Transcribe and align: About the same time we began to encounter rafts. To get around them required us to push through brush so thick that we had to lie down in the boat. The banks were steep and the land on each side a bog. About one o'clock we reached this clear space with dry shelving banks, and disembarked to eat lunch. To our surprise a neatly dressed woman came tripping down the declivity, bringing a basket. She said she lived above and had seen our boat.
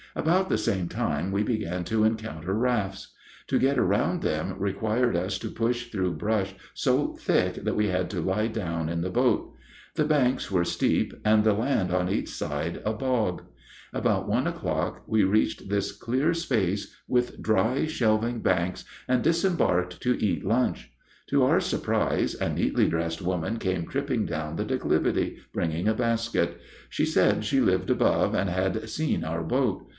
About 0.15 0.49
the 0.49 0.57
same 0.57 0.89
time 0.89 1.31
we 1.31 1.41
began 1.43 1.85
to 1.85 2.03
encounter 2.03 2.53
rafts. 2.53 3.13
To 3.47 3.57
get 3.59 3.77
around 3.79 4.23
them 4.23 4.55
required 4.57 5.15
us 5.15 5.37
to 5.39 5.49
push 5.49 5.85
through 5.89 6.13
brush 6.15 6.53
so 6.73 7.13
thick 7.13 7.63
that 7.63 7.77
we 7.77 7.87
had 7.87 8.09
to 8.09 8.19
lie 8.19 8.47
down 8.47 8.89
in 8.89 9.01
the 9.01 9.09
boat. 9.11 9.53
The 9.95 10.03
banks 10.03 10.51
were 10.51 10.65
steep 10.65 11.13
and 11.23 11.43
the 11.45 11.53
land 11.53 11.93
on 11.93 12.09
each 12.09 12.27
side 12.27 12.81
a 12.83 12.91
bog. 12.91 13.43
About 13.93 14.27
one 14.27 14.47
o'clock 14.47 15.03
we 15.07 15.23
reached 15.23 15.69
this 15.69 15.91
clear 15.93 16.33
space 16.33 16.93
with 17.07 17.39
dry 17.41 17.85
shelving 17.85 18.41
banks, 18.41 18.83
and 19.07 19.23
disembarked 19.23 20.01
to 20.01 20.21
eat 20.21 20.43
lunch. 20.43 20.91
To 21.29 21.43
our 21.45 21.61
surprise 21.61 22.35
a 22.35 22.49
neatly 22.51 22.89
dressed 22.89 23.21
woman 23.21 23.57
came 23.59 23.85
tripping 23.87 24.25
down 24.25 24.55
the 24.57 24.65
declivity, 24.65 25.37
bringing 25.53 25.87
a 25.87 25.93
basket. 25.93 26.59
She 26.89 27.05
said 27.05 27.45
she 27.45 27.61
lived 27.61 27.89
above 27.89 28.33
and 28.33 28.49
had 28.49 28.89
seen 28.89 29.23
our 29.23 29.43
boat. 29.43 29.87